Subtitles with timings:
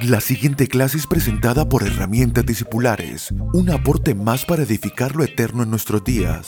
[0.00, 5.62] La siguiente clase es presentada por Herramientas Discipulares, un aporte más para edificar lo eterno
[5.62, 6.46] en nuestros días.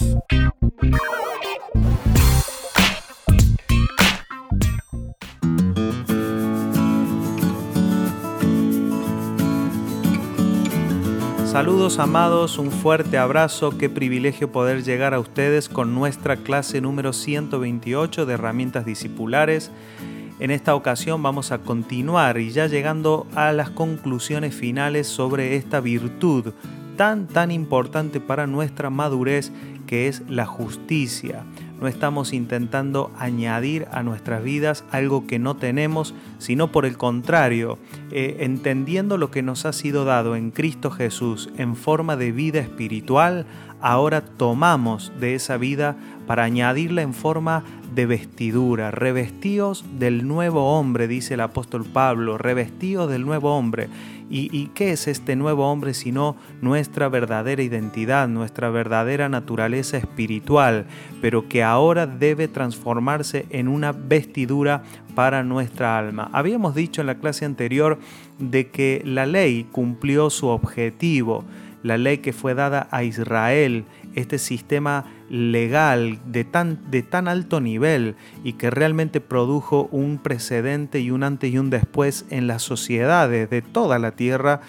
[11.44, 17.12] Saludos amados, un fuerte abrazo, qué privilegio poder llegar a ustedes con nuestra clase número
[17.12, 19.70] 128 de herramientas discipulares.
[20.40, 25.80] En esta ocasión vamos a continuar y ya llegando a las conclusiones finales sobre esta
[25.80, 26.52] virtud
[26.96, 29.52] tan tan importante para nuestra madurez
[29.86, 31.44] que es la justicia.
[31.80, 37.78] No estamos intentando añadir a nuestras vidas algo que no tenemos, sino por el contrario,
[38.10, 42.60] eh, entendiendo lo que nos ha sido dado en Cristo Jesús en forma de vida
[42.60, 43.46] espiritual,
[43.84, 45.94] ahora tomamos de esa vida
[46.26, 53.10] para añadirla en forma de vestidura, revestidos del nuevo hombre, dice el apóstol Pablo, revestidos
[53.10, 53.88] del nuevo hombre.
[54.30, 60.86] ¿Y, qué es este nuevo hombre sino nuestra verdadera identidad, nuestra verdadera naturaleza espiritual,
[61.20, 64.82] pero que ahora debe transformarse en una vestidura
[65.14, 66.30] para nuestra alma?
[66.32, 67.98] Habíamos dicho en la clase anterior
[68.38, 71.44] de que la ley cumplió su objetivo,
[71.84, 77.60] la ley que fue dada a Israel, este sistema legal de tan, de tan alto
[77.60, 82.62] nivel y que realmente produjo un precedente y un antes y un después en las
[82.62, 84.62] sociedades de toda la tierra,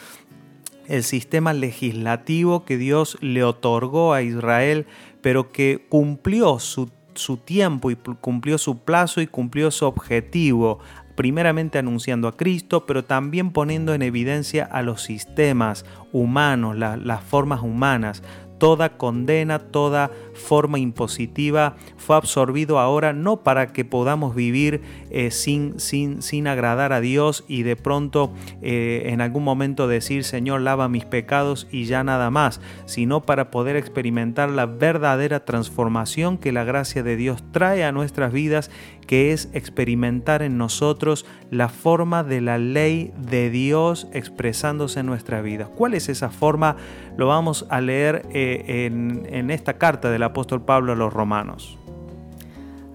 [0.88, 4.86] el sistema legislativo que Dios le otorgó a Israel,
[5.22, 10.80] pero que cumplió su, su tiempo y cumplió su plazo y cumplió su objetivo
[11.16, 17.62] primeramente anunciando a Cristo, pero también poniendo en evidencia a los sistemas humanos, las formas
[17.62, 18.22] humanas,
[18.58, 25.80] toda condena, toda forma impositiva fue absorbido ahora no para que podamos vivir eh, sin,
[25.80, 30.90] sin, sin, agradar a Dios y de pronto eh, en algún momento decir Señor lava
[30.90, 36.64] mis pecados y ya nada más, sino para poder experimentar la verdadera transformación que la
[36.64, 38.72] gracia de Dios trae a nuestras vidas
[39.08, 45.42] que es experimentar en nosotros la forma de la ley de Dios expresándose en nuestra
[45.42, 45.66] vida.
[45.68, 46.78] ¿Cuál es esa forma?
[47.18, 51.78] Lo vamos a leer eh, en, en esta carta del apóstol Pablo a los romanos.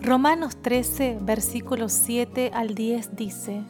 [0.02, 3.62] Romanos 13, versículos 7 al 10 dice,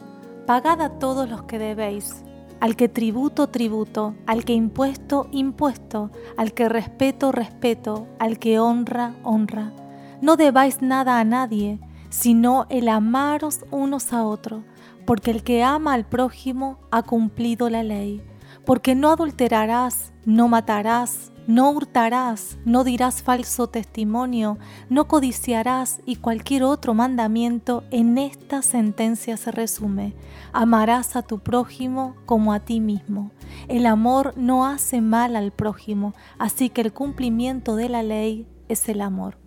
[0.45, 2.23] Pagad a todos los que debéis,
[2.61, 9.13] al que tributo, tributo, al que impuesto, impuesto, al que respeto, respeto, al que honra,
[9.23, 9.73] honra.
[10.21, 11.79] No debáis nada a nadie,
[12.11, 14.63] sino el amaros unos a otros,
[15.07, 18.21] porque el que ama al prójimo ha cumplido la ley.
[18.65, 26.63] Porque no adulterarás, no matarás, no hurtarás, no dirás falso testimonio, no codiciarás y cualquier
[26.63, 30.13] otro mandamiento en esta sentencia se resume.
[30.53, 33.31] Amarás a tu prójimo como a ti mismo.
[33.67, 38.87] El amor no hace mal al prójimo, así que el cumplimiento de la ley es
[38.89, 39.40] el amor.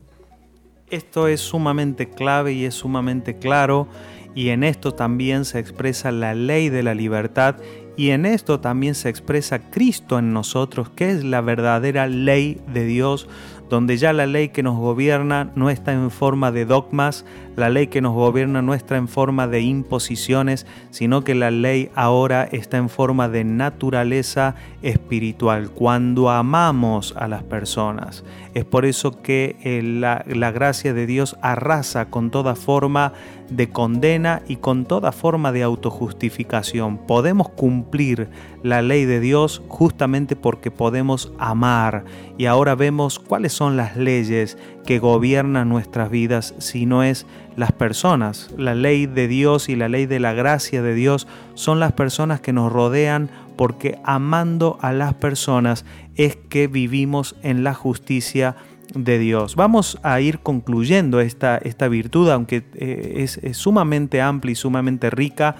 [0.91, 3.89] Esto es sumamente clave y es sumamente claro
[4.35, 7.57] y en esto también se expresa la ley de la libertad
[7.97, 12.85] y en esto también se expresa Cristo en nosotros, que es la verdadera ley de
[12.85, 13.29] Dios
[13.69, 17.25] donde ya la ley que nos gobierna no está en forma de dogmas,
[17.57, 21.91] la ley que nos gobierna no está en forma de imposiciones, sino que la ley
[21.95, 28.25] ahora está en forma de naturaleza espiritual, cuando amamos a las personas.
[28.55, 33.13] Es por eso que eh, la, la gracia de Dios arrasa con toda forma
[33.57, 36.99] de condena y con toda forma de autojustificación.
[36.99, 38.29] Podemos cumplir
[38.63, 42.05] la ley de Dios justamente porque podemos amar
[42.39, 47.27] y ahora vemos cuáles son las leyes que gobiernan nuestras vidas si no es
[47.57, 48.51] las personas.
[48.57, 52.41] La ley de Dios y la ley de la gracia de Dios son las personas
[52.41, 55.85] que nos rodean porque amando a las personas
[56.17, 58.57] es que vivimos en la justicia
[58.95, 59.57] de Dios.
[59.57, 65.11] Vamos a ir concluyendo esta, esta virtud, aunque eh, es, es sumamente amplia y sumamente
[65.11, 65.57] rica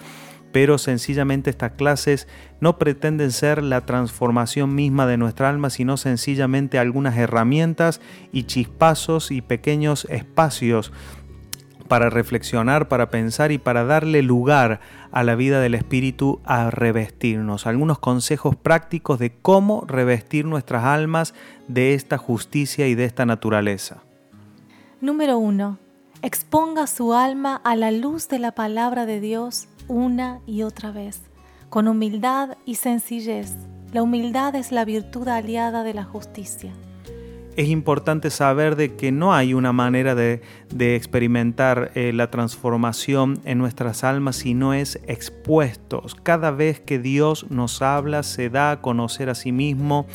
[0.55, 2.29] pero sencillamente estas clases
[2.61, 8.01] no pretenden ser la transformación misma de nuestra alma, sino sencillamente algunas herramientas
[8.31, 10.93] y chispazos y pequeños espacios
[11.95, 14.81] para reflexionar, para pensar y para darle lugar
[15.13, 17.69] a la vida del Espíritu a revestirnos.
[17.69, 21.35] Algunos consejos prácticos de cómo revestir nuestras almas
[21.69, 24.03] de esta justicia y de esta naturaleza.
[25.01, 25.79] Número 1.
[26.23, 31.21] Exponga su alma a la luz de la palabra de Dios una y otra vez,
[31.71, 33.55] con humildad y sencillez.
[33.93, 36.73] La humildad es la virtud aliada de la justicia.
[37.57, 40.43] Es importante saber de que no hay una manera de,
[40.77, 46.15] experimentar eh, la transformación en nuestras almas si no es expuestos.
[46.15, 50.07] Cada vez que Dios nos habla, se da a conocer a sí mismo.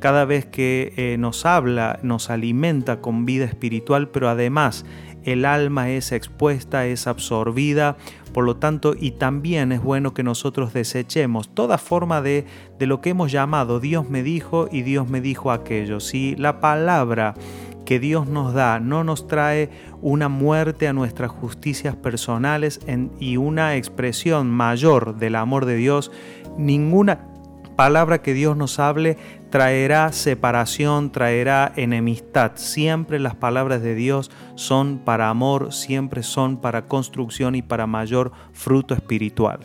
[0.00, 4.84] Cada vez que eh, nos habla, nos alimenta con vida espiritual, pero además
[5.24, 7.96] el alma es expuesta, es absorbida,
[8.32, 12.46] por lo tanto, y también es bueno que nosotros desechemos toda forma de,
[12.78, 16.00] de lo que hemos llamado Dios me dijo y Dios me dijo aquello.
[16.00, 17.34] Si la palabra
[17.84, 19.70] que Dios nos da no nos trae
[20.00, 22.80] una muerte a nuestras justicias personales
[23.18, 26.10] y una expresión mayor del amor de Dios,
[26.56, 27.31] ninguna
[27.76, 29.16] palabra que Dios nos hable
[29.50, 32.52] traerá separación, traerá enemistad.
[32.54, 38.32] Siempre las palabras de Dios son para amor, siempre son para construcción y para mayor
[38.52, 39.60] fruto espiritual.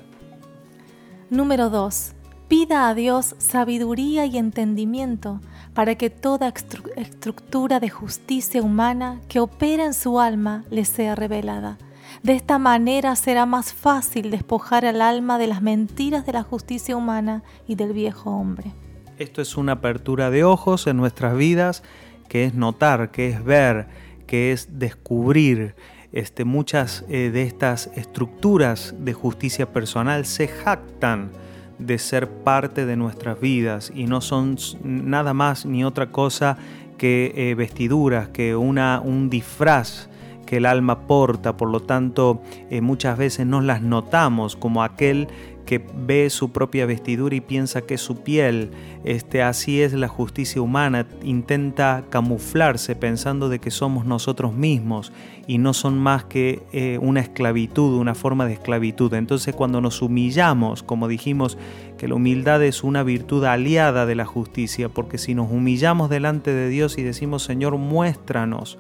[1.30, 2.14] Número 2.
[2.48, 5.42] Pida a Dios sabiduría y entendimiento
[5.74, 6.54] para que toda
[6.96, 11.78] estructura de justicia humana que opera en su alma le sea revelada
[12.24, 16.96] de esta manera será más fácil despojar al alma de las mentiras de la justicia
[16.96, 18.74] humana y del viejo hombre.
[19.18, 21.84] Esto es una apertura de ojos en nuestras vidas,
[22.30, 23.88] que es notar, que es ver,
[24.28, 25.76] que es descubrir.
[26.12, 31.32] Este, muchas eh, de estas estructuras de justicia personal se jactan
[31.80, 36.58] de ser parte de nuestras vidas y no son nada más ni otra cosa
[36.98, 40.10] que eh, vestiduras, que una, un disfraz
[40.48, 42.42] que el alma porta, por lo tanto
[42.72, 45.28] eh, muchas veces no las notamos como aquel
[45.68, 48.72] que ve su propia vestidura y piensa que es su piel.
[49.04, 55.12] Este, así es la justicia humana, intenta camuflarse pensando de que somos nosotros mismos
[55.46, 59.14] y no son más que eh, una esclavitud, una forma de esclavitud.
[59.14, 61.58] Entonces cuando nos humillamos, como dijimos,
[61.98, 66.54] que la humildad es una virtud aliada de la justicia, porque si nos humillamos delante
[66.54, 68.80] de Dios y decimos, Señor, muéstranos,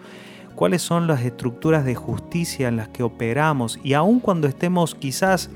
[0.58, 5.52] cuáles son las estructuras de justicia en las que operamos y aun cuando estemos quizás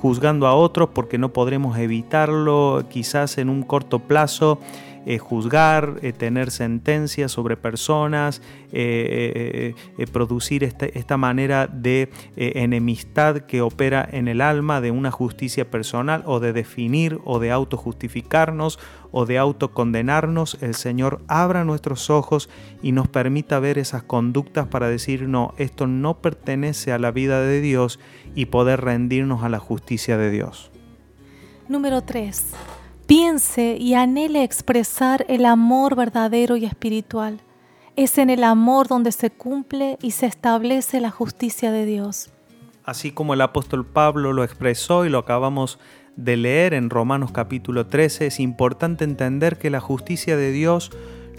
[0.00, 4.60] juzgando a otros porque no podremos evitarlo, quizás en un corto plazo,
[5.08, 8.42] eh, juzgar, eh, tener sentencias sobre personas,
[8.72, 9.72] eh,
[10.12, 16.24] producir este, esta manera de enemistad que opera en el alma de una justicia personal
[16.26, 18.80] o de definir o de autojustificarnos
[19.12, 22.50] o de autocondenarnos, el Señor abra nuestros ojos
[22.82, 27.40] y nos permita ver esas conductas para decir, no, esto no pertenece a la vida
[27.42, 28.00] de Dios
[28.34, 30.72] y poder rendirnos a la justicia de Dios.
[31.68, 32.75] Número 3
[33.06, 37.40] piense y anhele expresar el amor verdadero y espiritual.
[37.96, 42.30] Es en el amor donde se cumple y se establece la justicia de Dios.
[42.84, 45.78] Así como el apóstol Pablo lo expresó y lo acabamos
[46.16, 50.90] de leer en Romanos capítulo 13, es importante entender que la justicia de Dios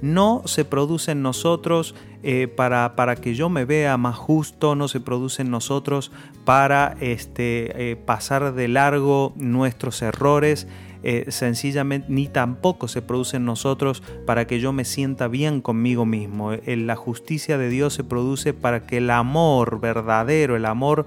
[0.01, 4.87] no se produce en nosotros eh, para, para, que yo me vea más justo, no
[4.87, 6.11] se produce en nosotros
[6.45, 10.67] para este, eh, pasar de largo nuestros errores,
[11.09, 16.06] eh, sencillamente ni tampoco se produce en nosotros para que yo me sienta bien conmigo
[16.06, 16.51] mismo.
[16.65, 21.06] la justicia de Dios se produce para que el amor verdadero, el amor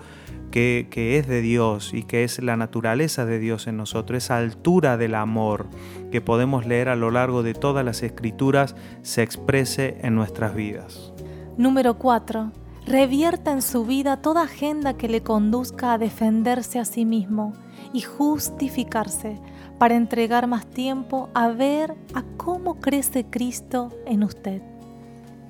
[0.50, 4.38] que, que, es de Dios y que es la naturaleza de Dios en nosotros, esa
[4.38, 5.66] altura del amor
[6.10, 11.12] que podemos leer a lo largo de todas las escrituras, se exprese en nuestras vidas.
[11.58, 12.52] Número 4.
[12.86, 17.52] Revierta en su vida toda agenda que le conduzca a defenderse a sí mismo
[17.92, 19.38] y justificarse
[19.80, 24.60] para entregar más tiempo a ver a cómo crece Cristo en usted.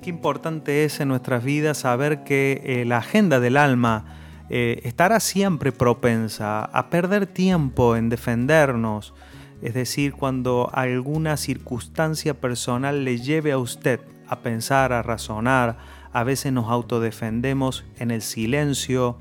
[0.01, 4.05] Qué importante es en nuestras vidas saber que eh, la agenda del alma
[4.49, 9.13] eh, estará siempre propensa a perder tiempo en defendernos,
[9.61, 15.77] es decir, cuando alguna circunstancia personal le lleve a usted a pensar, a razonar,
[16.13, 19.17] a veces nos autodefendemos en el silencio,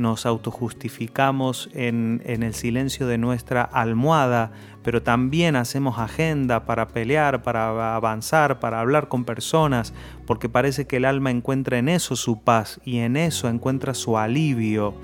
[0.00, 4.52] nos autojustificamos en, en el silencio de nuestra almohada,
[4.82, 9.92] pero también hacemos agenda para pelear, para avanzar, para hablar con personas,
[10.26, 14.18] porque parece que el alma encuentra en eso su paz y en eso encuentra su
[14.18, 14.94] alivio.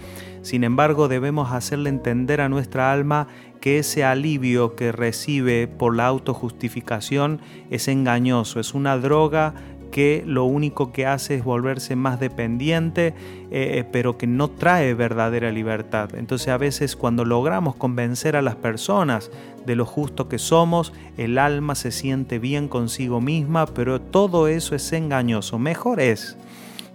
[0.43, 3.27] Sin embargo, debemos hacerle entender a nuestra alma
[3.61, 9.55] que ese alivio que recibe por la autojustificación es engañoso, es una droga
[9.97, 13.15] que lo único que hace es volverse más dependiente,
[13.51, 16.11] eh, pero que no trae verdadera libertad.
[16.17, 19.31] Entonces a veces cuando logramos convencer a las personas
[19.65, 24.75] de lo justo que somos, el alma se siente bien consigo misma, pero todo eso
[24.75, 25.59] es engañoso.
[25.59, 26.37] Mejor es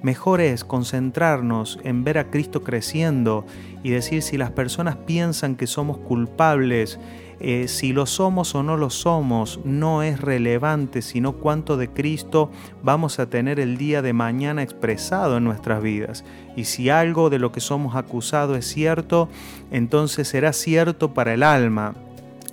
[0.03, 3.45] Mejor es concentrarnos en ver a Cristo creciendo
[3.83, 6.99] y decir si las personas piensan que somos culpables
[7.43, 12.51] eh, si lo somos o no lo somos no es relevante, sino cuánto de Cristo
[12.83, 16.23] vamos a tener el día de mañana expresado en nuestras vidas.
[16.55, 19.27] Y si algo de lo que somos acusados es cierto,
[19.71, 21.95] entonces será cierto para el alma,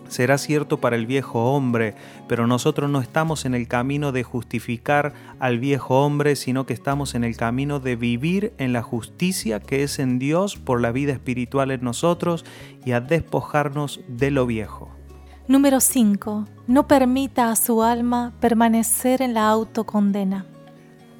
[0.09, 1.95] será cierto para el viejo hombre,
[2.27, 7.15] pero nosotros no estamos en el camino de justificar al viejo hombre, sino que estamos
[7.15, 11.13] en el camino de vivir en la justicia que es en Dios por la vida
[11.13, 12.45] espiritual en nosotros
[12.85, 14.91] y a despojarnos de lo viejo.
[15.47, 16.45] Número 5.
[16.67, 20.45] No permita a su alma permanecer en la autocondena.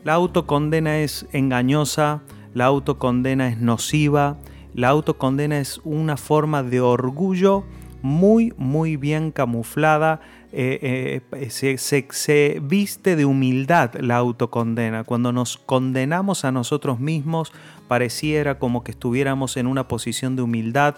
[0.05, 4.37] La autocondena es engañosa, la autocondena es nociva,
[4.75, 7.65] la autocondena es una forma de orgullo
[8.03, 10.21] muy, muy bien camuflada.
[10.53, 15.05] Eh, eh, se, viste de humildad la autocondena.
[15.05, 17.53] Cuando nos condenamos a nosotros mismos,
[17.87, 20.97] pareciera como que estuviéramos en una posición de humildad,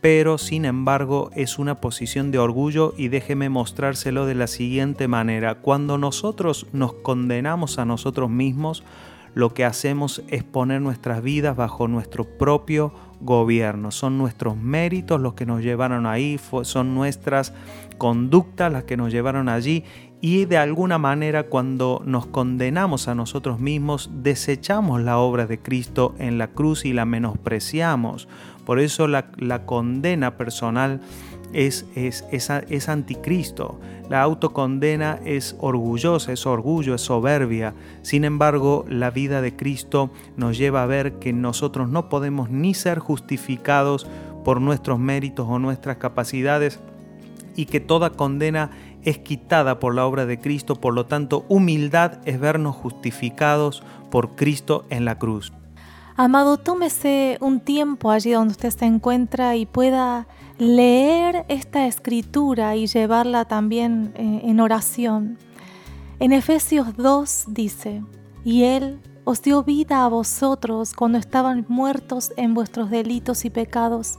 [0.00, 5.56] pero sin embargo es una posición de orgullo y déjeme mostrárselo de la siguiente manera.
[5.56, 8.84] Cuando nosotros nos condenamos a nosotros mismos,
[9.34, 13.90] lo que hacemos es poner nuestras vidas bajo nuestro propio gobierno.
[13.90, 17.54] Son nuestros méritos los que nos llevaron ahí, son nuestras
[17.98, 19.84] conductas las que nos llevaron allí
[20.20, 26.14] y de alguna manera cuando nos condenamos a nosotros mismos desechamos la obra de Cristo
[26.18, 28.28] en la cruz y la menospreciamos.
[28.64, 31.00] Por eso la, la condena personal
[31.52, 33.78] es, es, es, anticristo.
[34.08, 37.74] La autocondena es orgullosa, es orgullo, es soberbia.
[38.02, 42.74] Sin embargo, la vida de Cristo nos lleva a ver que nosotros no podemos ni
[42.74, 44.06] ser justificados
[44.44, 46.80] por nuestros méritos o nuestras capacidades
[47.54, 48.70] y que toda condena
[49.02, 50.76] es quitada por la obra de Cristo.
[50.76, 55.52] Por lo tanto, humildad es vernos justificados por Cristo en la cruz.
[56.16, 60.26] Amado, tómese un tiempo allí donde usted se encuentra y pueda
[60.58, 65.38] leer esta escritura y llevarla también eh, en oración.
[66.18, 68.02] En Efesios 2 dice,
[68.44, 74.18] y Él os dio vida a vosotros cuando estaban muertos en vuestros delitos y pecados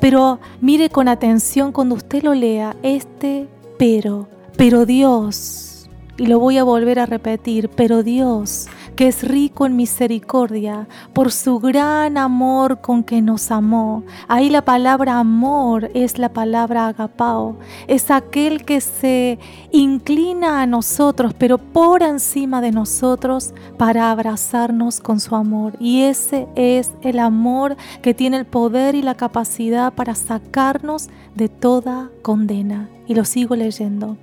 [0.00, 5.88] Pero mire con atención cuando usted lo lea, este pero, pero Dios,
[6.18, 8.68] y lo voy a volver a repetir, pero Dios
[9.00, 14.04] que es rico en misericordia, por su gran amor con que nos amó.
[14.28, 17.56] Ahí la palabra amor es la palabra agapao,
[17.88, 19.38] es aquel que se
[19.72, 25.78] inclina a nosotros, pero por encima de nosotros para abrazarnos con su amor.
[25.80, 31.48] Y ese es el amor que tiene el poder y la capacidad para sacarnos de
[31.48, 32.90] toda condena.
[33.08, 34.18] Y lo sigo leyendo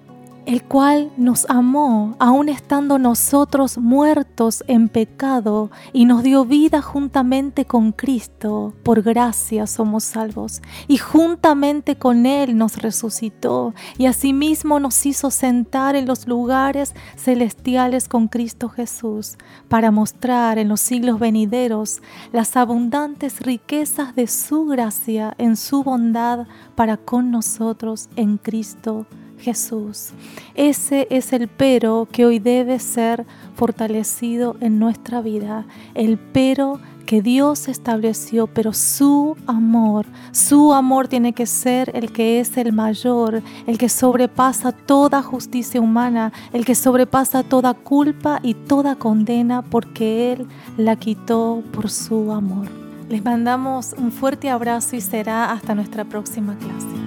[0.47, 7.65] el cual nos amó aun estando nosotros muertos en pecado y nos dio vida juntamente
[7.65, 8.73] con Cristo.
[8.81, 10.61] Por gracia somos salvos.
[10.87, 18.07] Y juntamente con Él nos resucitó y asimismo nos hizo sentar en los lugares celestiales
[18.07, 19.35] con Cristo Jesús
[19.67, 22.01] para mostrar en los siglos venideros
[22.31, 29.05] las abundantes riquezas de su gracia en su bondad para con nosotros en Cristo.
[30.55, 33.25] Ese es el pero que hoy debe ser
[33.55, 35.65] fortalecido en nuestra vida,
[35.95, 42.41] el pero que Dios estableció, pero su amor, su amor tiene que ser el que
[42.41, 48.53] es el mayor, el que sobrepasa toda justicia humana, el que sobrepasa toda culpa y
[48.55, 52.67] toda condena, porque Él la quitó por su amor.
[53.09, 57.06] Les mandamos un fuerte abrazo y será hasta nuestra próxima clase.